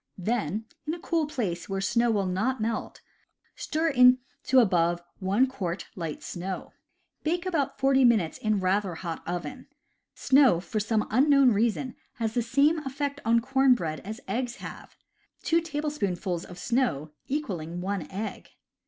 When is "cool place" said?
0.99-1.69